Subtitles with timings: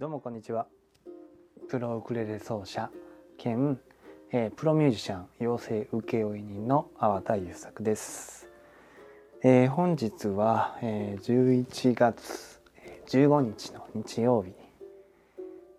[0.00, 0.66] どうもこんにちは。
[1.68, 2.90] プロウクレレ奏者
[3.36, 3.78] 兼、
[4.32, 8.48] えー、プロミュージシャン養成請負人の粟田優作です、
[9.42, 12.62] えー、本日は、えー、11月
[13.08, 14.54] 15日の日曜日、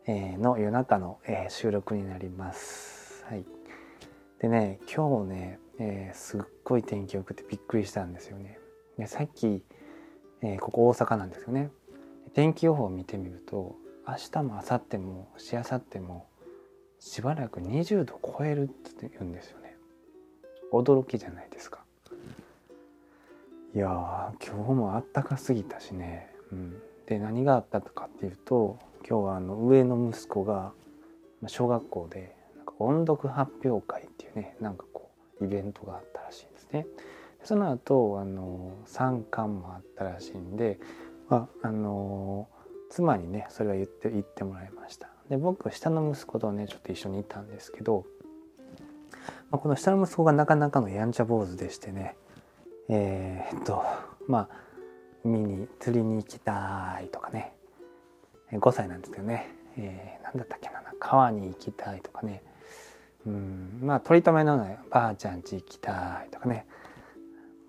[0.05, 3.25] えー、の夜中の、えー、収録になります。
[3.27, 3.43] はい。
[4.39, 8.59] でね今日ね、えー、すっごい天気良くてびっくりしたんですよね。
[8.99, 9.63] でさっき、
[10.43, 11.71] えー、ここ大阪なんですよね。
[12.35, 16.27] 天気予報を見てみると明日も明後日もしあさっても
[16.99, 19.75] しばらく20度超えるって言うんですよね。
[20.71, 21.83] 驚きじゃないですか。
[23.73, 30.73] いや今日もあったかすぎたしね、うん、で何があったかっていうと今日はあの上の息子が
[31.47, 36.85] 小学校でなんか音読発表会っていうねなんかこうイベントがあったらしいんですね。
[37.43, 40.79] その後あの参観もあったらしいんで、
[41.29, 42.47] まあ、あの
[42.91, 45.09] 妻にねそれは言って言ってもらいました。
[45.29, 48.05] で僕下の息子とねちょっと一緒にいたんですけど、
[49.49, 52.15] まあ、この下の息子がなかなかのやんちゃ坊主でしてね
[52.89, 53.83] えー、っと
[54.27, 54.49] まあ
[55.23, 57.53] 海に釣りに行きたいとかね
[58.51, 62.43] 5歳なんですけどね、えー、何だったっけな川に行きたいとかね
[63.25, 66.65] うんまあ取り留めのないばあちゃん家行きたいとかね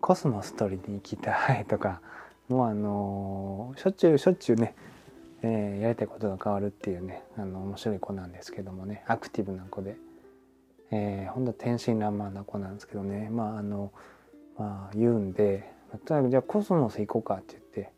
[0.01, 2.01] コスモス取りに行きたいとか
[2.49, 4.75] もうあのー、しょっちゅうしょっちゅうね
[5.43, 9.97] えー、やりたいことが変わるっていうねあの面白い子なんですけどもねアクティブな子で、
[10.91, 13.29] えー、ほんと天真爛漫な子なんですけどね。
[13.31, 13.93] まああの
[14.57, 15.71] まあ言うんで
[16.07, 17.93] とにかくじゃあコスモス行こうかって言って、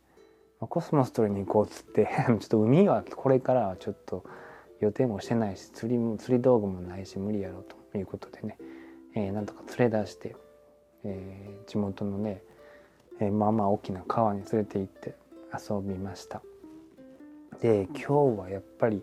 [0.60, 4.24] まあ、コスモス取りに行こうっつって ちょっと海はこれからはちょっと
[4.80, 8.58] 予定もしてないし釣りも釣り道具もないし無理やろうということでね、
[9.14, 10.34] えー、なんとか連れ出して、
[11.04, 12.42] えー、地元のね、
[13.20, 15.14] えー、まあまあ大きな川に連れて行って
[15.52, 16.42] 遊びました。
[17.60, 19.02] で今日はやっぱり、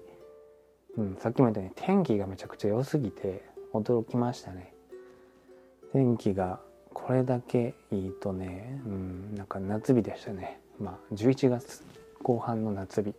[0.97, 4.73] うん、さっきも言ったように天気がめちゃくちゃ良すぎて驚きましたね。
[5.94, 6.59] 天気が
[6.94, 10.59] これだけいいとね、うん、なんか夏日でしたね。
[10.79, 11.84] まあ11月
[12.22, 13.13] 後半の夏日。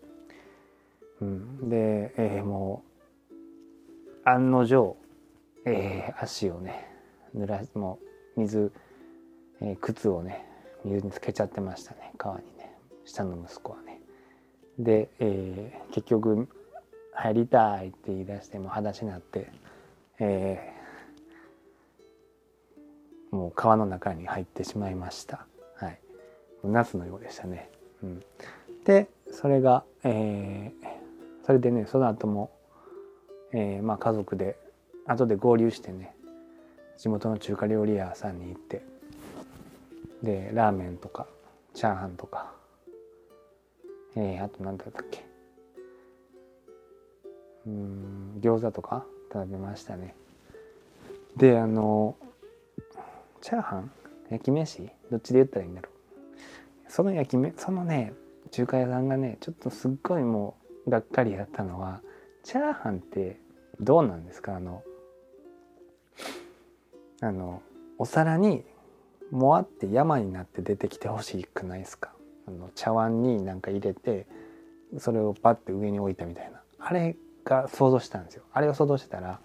[1.21, 2.83] うん、で、えー、も
[3.31, 4.97] う案の定、
[5.65, 6.89] えー、足をね
[7.37, 7.99] 濡らも
[8.37, 8.73] う水、
[9.61, 10.47] えー、靴をね
[10.85, 12.73] 水につけちゃってましたね川にね
[13.05, 14.02] 下の息子はね。
[14.79, 16.49] で、えー、結局
[17.13, 19.51] 入りたいって言い出しても裸足になって、
[20.19, 25.47] えー、もう川の中に入ってしまいました。
[25.77, 25.99] はい、
[26.65, 27.71] 夏のようでしたね。
[28.03, 28.23] うん、
[28.85, 32.51] でそれが、えー、それでねその後も、
[33.53, 34.57] えー、まあ家族で
[35.07, 36.15] 後で合流してね
[36.97, 38.83] 地元の中華料理屋さんに行って
[40.23, 41.27] でラーメンとか
[41.75, 42.53] チャーハンとか
[44.15, 45.25] えー、あと何だったっけ？
[47.67, 49.05] うん餃子とか？
[49.33, 50.15] 食べましたね。
[51.37, 52.17] であの
[53.41, 53.91] チャーハン？
[54.31, 54.91] 焼き飯？
[55.11, 55.93] どっちで言ったらいいんだろう。
[56.91, 58.13] その焼き飯そのね
[58.51, 60.57] 中華屋さんがねちょっとすっごいも
[60.87, 62.03] うがっかりやったのは
[62.45, 63.41] チャーハンって
[63.81, 64.57] どうなんですか？
[64.57, 64.83] あの
[67.23, 67.63] あの
[67.99, 68.65] お皿に
[69.31, 72.13] もあって山になって出てきてほしくないですか？
[72.59, 74.27] の茶碗になんか入れて
[74.99, 76.61] それをパッて上に置いたみたいな。
[76.79, 78.45] あれが想像したんですよ。
[78.53, 79.41] あれを想像してたら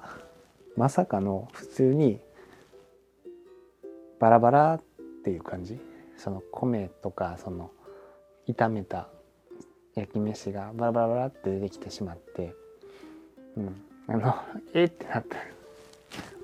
[0.76, 2.20] まさかの普通に
[4.20, 4.82] バラバラっ
[5.24, 5.80] ていう感じ？
[6.18, 7.72] その米とかその
[8.48, 9.08] 炒めた
[9.96, 12.54] 焼き飯がバラバラバラって出てきてしまって
[13.56, 13.82] うん。
[14.08, 14.36] あの
[14.74, 15.38] えー、ってなった。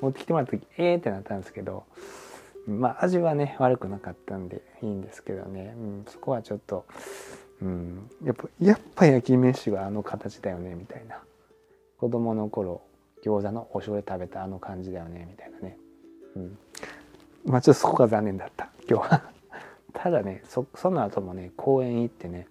[0.01, 1.85] 持ってきてもらった時えー、ってなったんですけど
[2.67, 6.85] まあ味はね悪くなかったんでいいんですけどね、うん、そこはちょっと、
[7.61, 11.19] うん、やっぱやっぱ焼き飯はあの形だよねみたいな。
[12.03, 12.81] 子供の頃
[13.23, 15.77] 餃子のお醤油食べたあの感じだよねみたいなね、
[16.35, 16.57] うん、
[17.45, 19.23] まあちょっとそこが残念だった今日は。
[19.93, 22.47] ただねそその後もね公園行ってね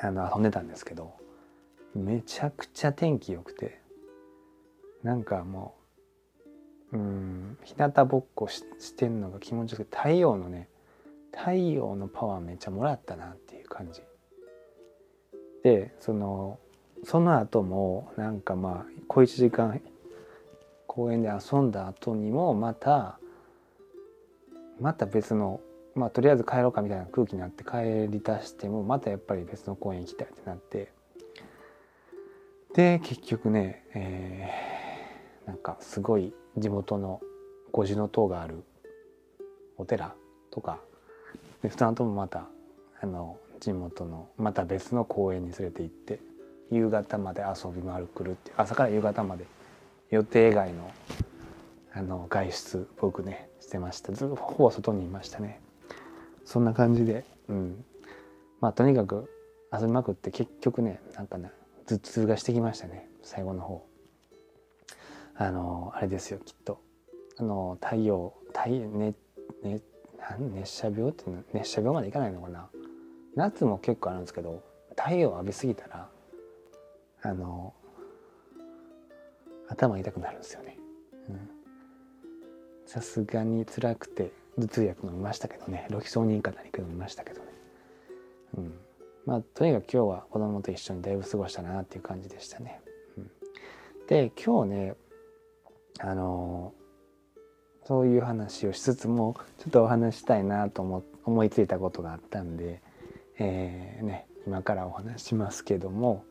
[0.00, 1.12] あの遊んでたんですけど
[1.94, 3.82] めちゃくちゃ天気良くて
[5.02, 5.75] なんかもう
[6.92, 7.58] うん。
[7.64, 10.68] 日向ぼっこししてんのが気持ちよくて太陽のね
[11.32, 14.02] 太陽のパワーめっちゃもらったなっていう感じ。
[15.62, 16.58] でその
[17.04, 19.80] その後もなんかまあ小1時間
[20.86, 23.18] 公園で遊んだ後にもまた
[24.80, 25.60] また別の
[25.94, 30.92] まあとりあえず帰ろうかみたいな空気になって帰り出してもまたやっぱり別の公園行きたいってなって。
[32.74, 34.75] で結局ね、えー、
[35.46, 37.20] なんかすごい地元の
[37.72, 38.64] 五重塔がある
[39.76, 40.14] お寺
[40.50, 40.80] とか。
[41.62, 42.48] でその後もまた
[43.00, 46.20] あの地元のまた別の公園に連れて行って
[46.70, 49.46] 夕方まで遊び回る来るって朝から夕方まで
[50.10, 50.90] 予定外の
[51.92, 55.60] あの外出僕ねしてましたずっとほぼ外にいましたね。
[56.44, 57.84] そんな感じでうん。
[58.60, 59.30] まあとにかく
[59.72, 61.50] 遊びまくって結局ねなんかね
[61.86, 63.86] 頭痛がしてきましたね最後の方。
[65.38, 66.80] あのあれですよきっと。
[67.38, 69.14] あの太陽太陽ね
[69.62, 69.82] ね
[70.54, 71.42] 熱射病っていうの？
[71.52, 72.68] 熱射病までいかないのかな？
[73.34, 74.62] 夏も結構あるんですけど
[74.96, 76.08] 太陽浴びすぎたら
[77.22, 77.74] あの
[79.68, 80.78] 頭痛くなるんですよね。
[82.86, 85.86] さすがに辛くて頭痛薬飲みましたけどね。
[85.90, 87.46] ロキソニンか何か飲みましたけどね。
[88.56, 88.74] うん、
[89.26, 92.80] まあとにかく今日は子供と一緒にだいぶ過ごしたなっていう感じでしたね。
[93.18, 93.30] うん、
[94.06, 94.94] で今日ね
[95.98, 96.74] あの
[97.84, 102.80] そういう話をしつつもちょっとお話したいなと思思いついたことがあったんで、
[103.38, 106.24] えー、ね、今からお話しますけども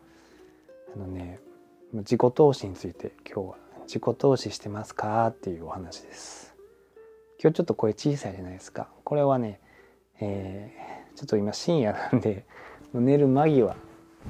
[0.93, 1.39] あのね
[1.93, 3.55] 自己投資について今日は
[3.87, 6.55] 自己投資してますかっていうお話です。
[7.41, 8.89] 今日ちょっと声小さいじゃないですか。
[9.03, 9.59] これはね、
[10.19, 12.45] えー、ちょっと今深夜なんで
[12.93, 13.75] 寝る間際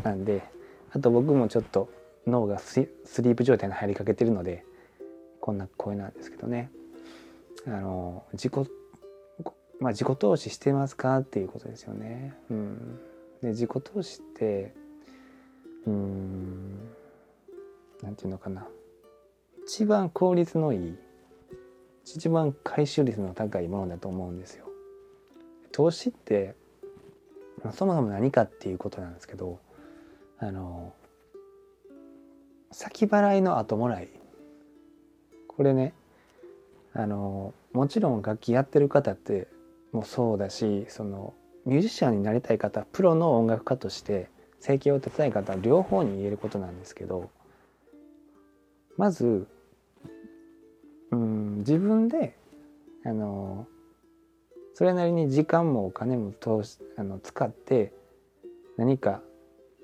[0.03, 0.43] なんで
[0.91, 1.89] あと僕もちょっと
[2.27, 4.65] 脳がスリープ状態に入りかけてるので
[5.45, 6.71] こんな声なんですけどね
[7.67, 8.67] あの自己
[9.79, 12.33] まあ自己投資してますかっていうことですよね。
[12.49, 12.99] うん、
[13.43, 14.73] で自己投資って
[15.85, 16.89] うん
[18.01, 18.67] なんていうのかな
[19.67, 20.97] 一番効率のいい
[22.05, 24.65] 一番回収率の高いものだと思うんですよ。
[25.71, 26.55] 投資って、
[27.63, 29.59] まあ、そもそも何かっていうことなんですけど
[30.39, 30.91] あの
[32.71, 34.09] 先払いの後もらい
[35.57, 35.93] これね
[36.93, 39.47] あのもちろん楽器やってる方って
[39.91, 41.33] もそうだしその
[41.65, 44.29] ミュージシャンになりたい方プロの音楽家として
[44.59, 47.29] 生計を立てたい方両方に言えることなんですけど
[48.97, 49.47] まず
[51.11, 52.35] うん自分で
[53.05, 53.67] あの
[54.73, 57.93] それなりに時間もお金も通しあの使って
[58.77, 59.21] 何か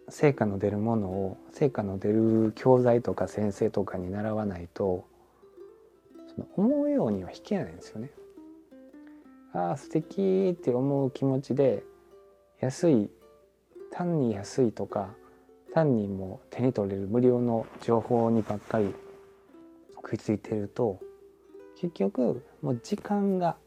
[0.09, 5.05] 成果の出るものを成果の出る教材とか先生とかに習わないと
[6.35, 8.11] その思うようには弾けないんですよね。
[9.53, 11.83] ああ素敵って思う気持ちで
[12.59, 13.09] 安い
[13.91, 15.09] 単に安いとか
[15.73, 18.93] 単にもう手に取れる無料の情報にばっかり
[19.95, 20.99] 食いついてると
[21.79, 23.57] 結局もう時間が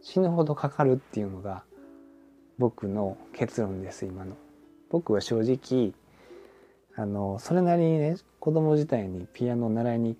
[0.00, 1.64] 死ぬほどかかるっていうのが
[2.58, 4.36] 僕の結論です今の。
[4.90, 5.92] 僕は正直
[6.96, 10.16] あのそれなりにね子供時代にピアノを習いに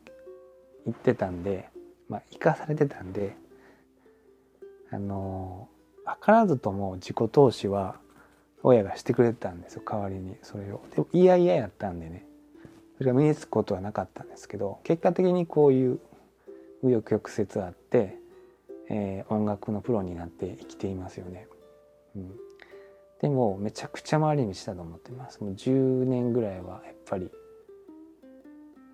[0.87, 1.69] 行ってたんで
[2.09, 3.37] まあ生かされてたんで
[4.91, 5.69] あの
[6.07, 7.97] 図らずとも自己投資は
[8.63, 10.81] 親がしてくれてたんですよ代わりにそれを。
[10.95, 12.27] でも嫌々やったんでね
[12.99, 16.01] それが身につくことはなかったんですけど結果的にこういう
[16.85, 18.17] 紆余曲折あって、
[18.89, 21.47] えー、音楽のプロになって生きていますよね。
[22.17, 22.33] うん、
[23.21, 25.41] でもめちゃくちゃ回り道だと思ってます。
[25.43, 27.31] もう10年ぐらいはやっぱり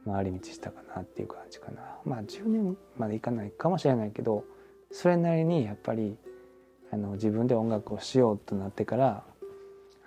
[0.06, 1.82] 回り道したかなっていう感じかな。
[2.04, 4.44] まあ10年までいかないかもしれないけど
[4.90, 6.16] それなりにやっぱり
[6.92, 9.24] あの自分で音楽をしようとなってから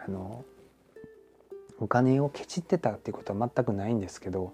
[0.06, 0.44] あの
[1.80, 4.54] お金をケチってたっていうことは全くないんですけど、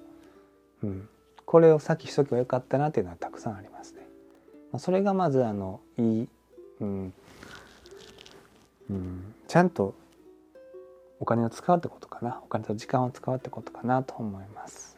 [0.83, 1.09] うん、
[1.45, 4.07] これを先しとけばよかったなっていうのはたくさんありますね。
[4.71, 6.27] まあ、それがまずあのいい、
[6.81, 7.13] うん
[8.89, 9.95] うん、ちゃんと
[11.19, 14.94] お金を使うってことかなお金と時間を使うってことかなと思います。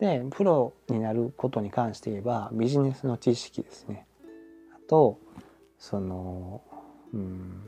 [0.00, 4.06] でプロになることに関して言えばビジネスの知識ですね。
[4.74, 5.18] あと
[5.78, 6.62] その、
[7.12, 7.62] うん、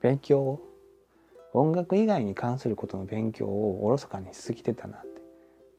[0.00, 0.60] 勉強
[1.52, 5.08] 音楽以外に関することの勉強をおろそかにしすぎてたなって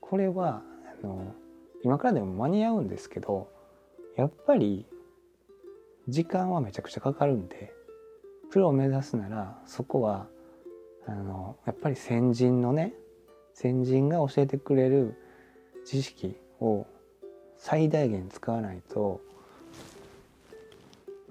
[0.02, 0.62] これは
[1.02, 1.34] あの
[1.84, 3.50] 今からでも間に合うんですけど
[4.16, 4.86] やっぱり
[6.08, 7.74] 時間はめちゃくちゃかかるんで
[8.52, 10.28] プロを目指すならそこは
[11.08, 12.94] あのやっぱり先人のね
[13.54, 15.16] 先人が教えてくれる
[15.86, 16.86] 知識を
[17.58, 19.22] 最大限使わないと、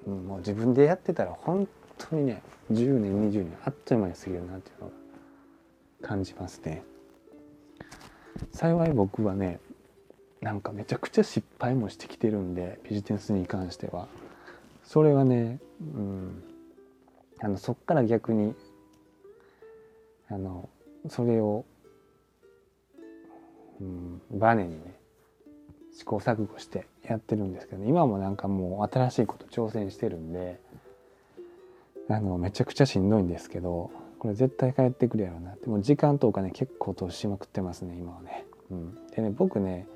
[0.07, 1.69] うん、もう自分でやってたら本
[1.99, 4.91] 当にね10年20年あっという間に過ぎるなっていうの
[6.01, 6.83] が感じますね。
[8.53, 9.61] 幸い僕はね
[10.41, 14.09] なんかめちゃくちゃ失敗もしてきてるんでビジネスに関しては
[14.85, 16.43] それはね、うん、
[17.41, 18.55] あのそっから逆に
[20.29, 20.69] あの
[21.09, 21.65] それを、
[23.83, 24.97] うん、バネにね
[25.93, 30.61] 試行錯誤してやってるんですけど、今もなんかもう新しいこと挑戦してるんで
[32.09, 35.69] あのめちゃくちゃしんどいんですけどこれ絶対帰ってくるやろうなって。
[35.69, 38.45] もう時間とお金結構投資しまくってますね今はね。
[38.71, 39.87] うん、でね僕ね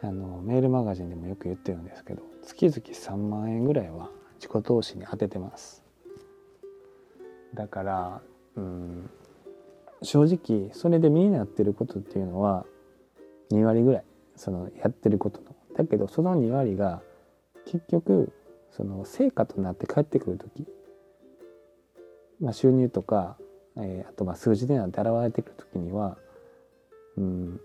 [0.00, 5.82] あのメールマガジンでもよく言ってるんですけど月々3万円ぐらいは自己投資に当ててます。
[7.54, 8.22] だから
[8.56, 9.10] うん
[10.02, 12.66] 正直それで身になってることっていうのは
[13.50, 14.04] 2割ぐらい
[14.36, 15.54] そのやってることの。
[15.76, 17.02] だけどその2割が
[17.66, 18.32] 結局
[18.70, 20.66] その成果となって帰ってくる時、
[22.40, 23.36] まあ、収入とか、
[23.76, 26.16] えー、あとまあ数字でなんて現れてくる時には
[27.16, 27.60] うん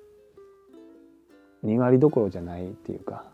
[1.66, 3.26] 2割どころじゃないっていうか。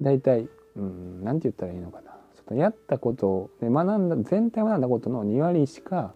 [0.00, 2.16] 大体うん何て言ったらいいのかな。
[2.34, 6.14] そのやったことで学んだ全体学んだことの2割しか、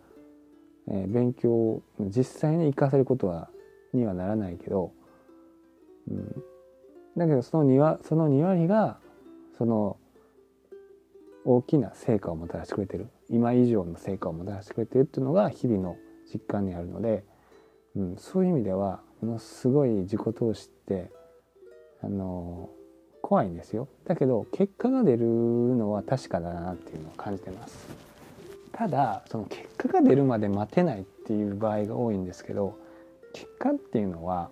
[0.89, 3.49] えー、勉強実際に生かせることは
[3.97, 4.93] にはならないけど、
[6.09, 6.43] うん、
[7.17, 8.99] だけどその 2, その2割が
[9.59, 9.99] その
[11.45, 13.09] 大きな成果をもたらしてくれてる。
[13.29, 15.97] 今以上の成果をもたらしてくれてるっていうのが日々の
[16.33, 17.25] 実感にあるので、
[17.97, 21.11] うん、そういう意味ではものすごい自己投資って
[22.03, 22.71] あの
[23.23, 23.89] 怖いんですよ。
[24.05, 27.89] だけど結果が出るのは確かだなっていうのを感じてます。
[28.73, 32.79] ただその結果が出るまで待てないっていう場合が多いんですけど
[33.37, 34.51] 結果っていうのは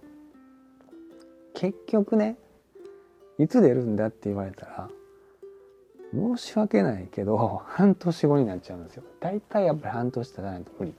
[1.54, 2.36] 結局ね
[3.38, 4.90] いつ出るんだって言われたら
[6.12, 10.94] 申し訳ないけど半年後になっちゃうんですよ大体やっぱり半年経たないと無理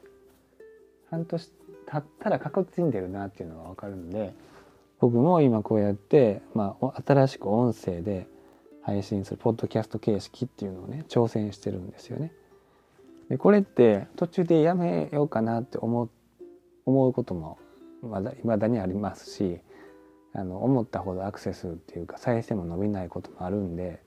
[1.12, 1.52] 半年
[1.86, 4.34] 経ったら確実に出るなっていうのが分かるんで
[5.00, 8.28] 僕も今こうやって、まあ、新しく音声で
[8.82, 12.32] 配信するポッドキャスト形式っていうのをね挑戦してるんですよね。
[13.30, 16.10] でこれって途中でやめようかなって思う
[16.86, 17.58] 思うことも
[18.08, 19.60] まだにありますし
[20.34, 24.02] あの思ったほどアクセスっていうか再生も伸びないこともあるんで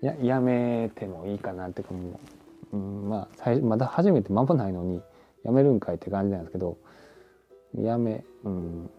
[0.00, 2.20] ややめてもいいかなってかも
[2.72, 5.00] う、うん、まあまだ初めて間もないのに
[5.44, 6.78] やめるんかいって感じなんですけど
[7.74, 8.90] やめ、うん。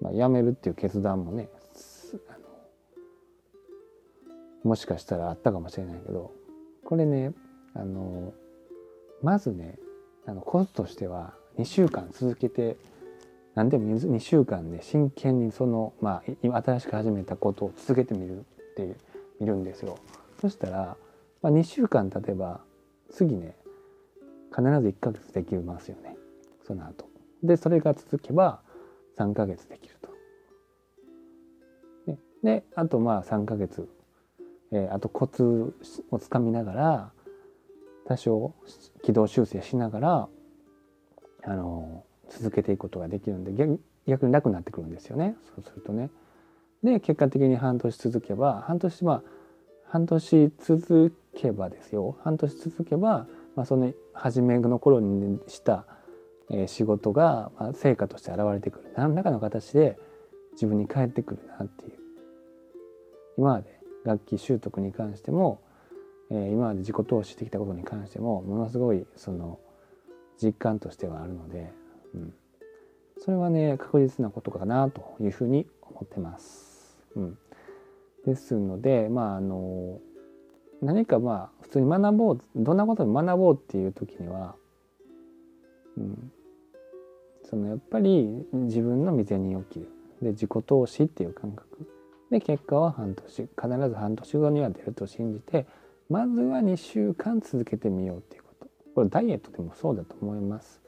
[0.00, 1.48] まあ、やめるっていう決断もね
[4.64, 6.32] もしかしたらあったかもしれないけど
[6.84, 7.32] これね
[7.74, 8.32] あの
[9.22, 9.78] まずね
[10.26, 12.78] あのコツとしては2週間続けて
[13.54, 18.42] 何でも2週間で真剣にその、まあ、今新しく始めたことを続けてみるっ
[18.76, 18.96] て
[19.38, 19.98] 見るんですよ。
[20.40, 20.96] そしたら、
[21.42, 22.60] まあ、2週間経てば
[23.10, 23.56] 次ね
[24.48, 26.16] 必ず1ヶ月できますよね
[26.66, 27.06] その後
[27.42, 28.62] でそれが続けば
[29.18, 30.08] 3ヶ月できると。
[32.42, 33.86] であとまあ3ヶ月、
[34.72, 35.74] えー、あとコツ
[36.10, 37.12] をつかみながら
[38.06, 38.54] 多少
[39.02, 40.28] 軌道修正しながら
[41.44, 45.36] あの続けていくことができるんで逆逆に楽になってくるんですよね。
[45.54, 46.10] そうするとね。
[46.82, 49.22] で結果的に半年続けば半年まあ
[49.90, 52.16] 半年続けばですよ。
[52.22, 55.84] 半年続けば、まあ、その初めの頃にした
[56.68, 58.92] 仕事が、成果として現れてくる。
[58.96, 59.98] 何らかの形で
[60.52, 61.92] 自分に返ってくるなっていう。
[63.36, 65.60] 今まで楽器習得に関しても、
[66.30, 69.58] 今まで自己投資してきたことに関してもものすごいその
[70.42, 71.72] 実感としてはあるので、
[72.14, 72.34] うん、
[73.18, 76.98] それはね確実なことかなというふうに思ってます。
[77.16, 77.38] うん、
[78.24, 80.00] ですのでまああの
[80.80, 84.54] 何かまあ普通に学ぼうどんなことに学ぼうっていう時には、
[85.96, 86.32] うん、
[87.44, 89.88] そのやっぱり自分の未然に起きる。
[90.22, 91.88] で自己投資っていう感覚。
[92.30, 93.48] で結果は半年必
[93.88, 95.66] ず半年後には出ると信じて
[96.08, 98.39] まずは2週間続けてみようっていう
[98.94, 100.80] これダイエットでもそうだと思います。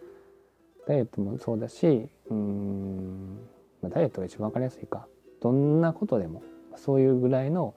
[0.87, 3.38] ダイエットもそうだしうん、
[3.82, 5.06] ダイエットが一番分かりやすいか。
[5.40, 6.42] どんなことでも
[6.76, 7.75] そういうぐらいの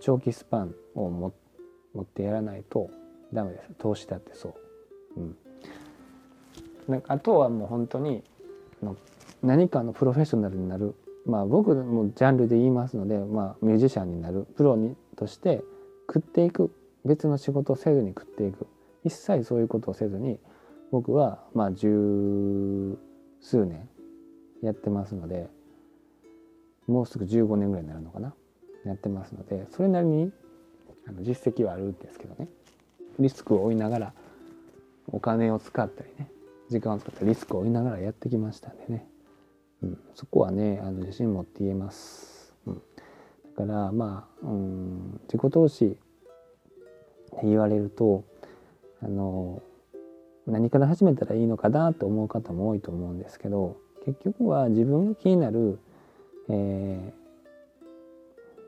[0.00, 1.32] 長期スパンを持
[2.00, 2.90] ってやらないと
[3.32, 3.70] ダメです。
[3.78, 4.54] 投資だってそ
[5.16, 5.36] う、うん、
[6.88, 8.22] なんかあとはもう本当に
[9.42, 10.94] 何かのプロフェッショナルになる。
[11.24, 14.46] まあ僕もジャンルで言いますので、まあ、ミュージシャンになる。
[14.56, 15.62] プロにとして
[16.08, 16.70] 食っていく。
[17.04, 18.66] 別の仕事をせずに食っていく。
[19.06, 20.40] 一切そういうことをせずに
[20.90, 22.98] 僕はまあ十
[23.40, 23.88] 数年
[24.62, 25.48] やってますので
[26.88, 28.34] もうすぐ15年ぐらいになるのかな？
[28.84, 30.32] やってますのでそれなりに
[31.08, 32.48] あの実績はあるんですけどね。
[33.18, 34.12] リスクを負いながら
[35.08, 36.28] お金を使ったりね
[36.68, 39.06] 時間を使ったリスクを負いながらやってきましたんでね、
[39.82, 42.82] うん、そこはねあの自信持って言えます、うん、
[43.56, 45.88] だからまあ、うん、自己投資っ
[47.40, 48.24] て言われると
[49.02, 49.62] あの
[50.46, 55.78] 何から始めたらいいのかなと思う方も多いと思うんですけど結局は自分が気になる、
[56.48, 57.12] え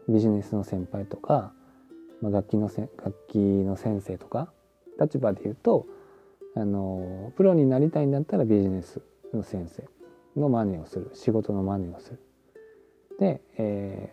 [0.09, 1.53] ー、ビジネスの先輩とか、
[2.21, 4.53] まあ、楽器のせ楽器の先生とか
[5.01, 5.87] 立場で言うと
[6.57, 9.01] あのプロになりたいんだったらビジネス
[9.33, 9.85] の先生
[10.39, 12.19] の真似をする仕事の真似をする。
[13.21, 14.13] で、え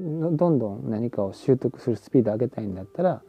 [0.00, 3.22] ー、どんどん何かを習得するスピードを上げたいんだったら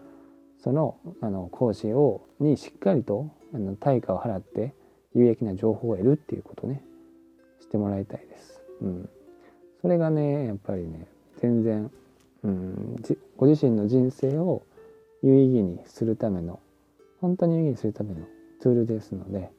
[0.63, 4.73] そのあの講師をにしっかりとあの対価を払って
[5.15, 6.83] 有益な情報を得るっていうことね
[7.61, 8.61] してもらいたいです。
[8.81, 9.09] うん、
[9.81, 11.89] それがねやっぱりね全然、
[12.43, 12.95] うん、
[13.37, 14.63] ご自身の人生を
[15.23, 16.59] 有意義にするための
[17.21, 18.25] 本当に有意義にするための
[18.61, 19.51] ツールですので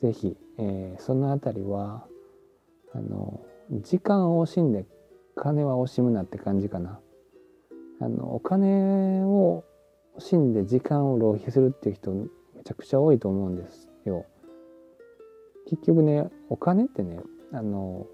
[0.00, 2.04] 是非、えー、その辺りは
[2.94, 4.84] あの時間を惜しんで
[5.34, 7.00] 金は惜しむなって感じかな。
[8.00, 9.64] あのお金を
[10.18, 12.28] しんで時間を浪費するっていう人め
[12.64, 14.24] ちゃくちゃ多いと思うんですよ。
[15.68, 17.20] 結局ねお金ってね
[17.52, 18.06] あの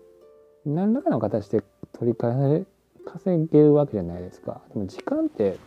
[0.64, 2.64] 何らかの形で取り返され
[3.04, 4.62] 稼げるわけじゃないですか。
[4.72, 5.58] でも時間って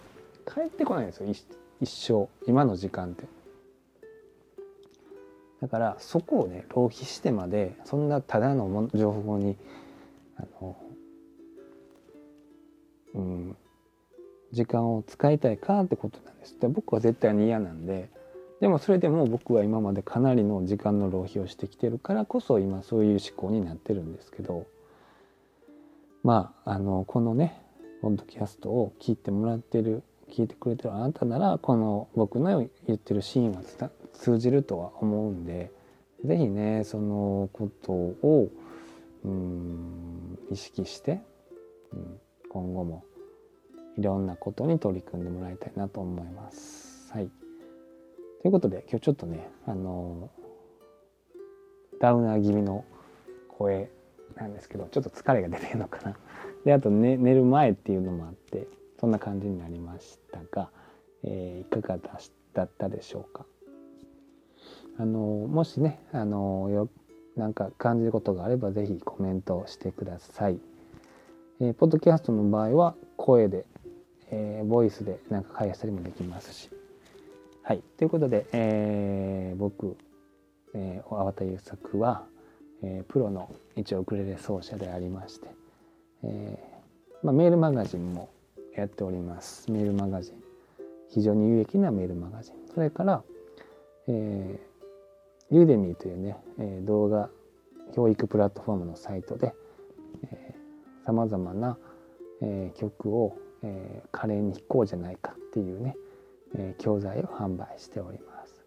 [0.45, 1.27] 帰ってこないんですよ
[1.81, 3.25] 一生今の時間って。
[5.61, 9.55] だからそこをね浪費してまでそんなただの情報に
[10.35, 10.77] あの、
[13.13, 13.57] うん、
[14.53, 16.57] 時間を使いたいかってことなんです。
[16.59, 18.09] で僕は絶対に嫌なんで
[18.61, 24.65] でもそれでも僕は今までかなりの時間の浪費をしてきてるからこそ今そういう思考になってるんですけど
[26.23, 27.59] まああのこのね
[28.01, 33.61] ポッドキャストを聞いてもらってる聞いてくれてるあなたならこの僕の言ってるシーンは
[34.13, 35.71] 通じるとは思うんで
[36.23, 38.49] 是非ねそのことを
[39.25, 41.21] うん意識して、
[41.91, 42.19] うん、
[42.49, 43.03] 今後も
[43.97, 47.11] いろんなことに取り組んでもらいたいなと思います。
[47.11, 47.29] はい、
[48.41, 50.29] ということで今日ちょっとねあの
[51.99, 52.85] ダウナー気味の
[53.49, 53.89] 声
[54.35, 56.17] なんですけどちょっと疲れが出てるのかな。
[56.65, 58.67] であと、ね、寝る前っていうのもあって
[58.99, 60.69] そんな感じになりましたが、
[61.23, 61.99] えー、いかが
[62.53, 63.45] だったでしょうか。
[64.97, 66.89] あのもしねあのよ
[67.35, 70.59] なんか感じることがあれば是非コメントしてください。
[71.59, 73.65] えー、ポッドキャストの場合は声で、
[74.33, 76.69] えー、ボイスでなんか返したりもできますし。
[77.61, 77.83] はい。
[77.97, 79.95] ということで、えー、僕、
[80.73, 82.25] えー、粟田優作は、
[82.81, 85.47] えー、プロの一応ウクレレ奏者でありまして、
[86.23, 88.29] えーまあ、メールマガジンも
[88.75, 89.71] やっております。
[89.71, 90.43] メールマガジン。
[91.09, 92.55] 非常に有益なメールマガジン。
[92.73, 93.23] それから、
[94.07, 97.29] えー、ユーデミーというね、えー、動画
[97.95, 99.53] 教育プラットフォームのサイトで
[101.05, 101.77] さまざまな、
[102.41, 105.95] えー、曲を、えー、華麗に弾こうじゃないかっていうね、
[106.55, 108.63] えー、教材を販売しております。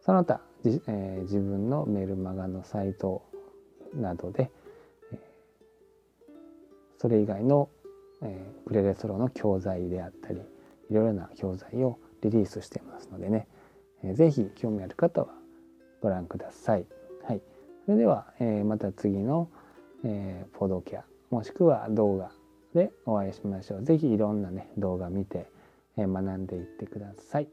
[0.00, 3.22] その他じ、えー、自分のメルマガのサイト
[3.94, 4.50] などで、
[5.12, 5.18] え、
[6.98, 7.70] それ以外の、
[8.22, 10.40] えー、クレレソロの教材であったり
[10.90, 13.46] いろいろな教材をリリースしてますのでね、
[14.02, 15.28] えー、ぜひ興味ある方は
[16.02, 16.86] ご覧ください。
[17.22, 17.40] はい、
[17.86, 19.48] それでは、え、また次の、
[20.04, 22.30] えー、ポドキャもしくは動画
[22.74, 23.84] でお会いしましょう。
[23.84, 25.46] 是非いろんなね動画見て、
[25.96, 27.48] えー、学んでいってください。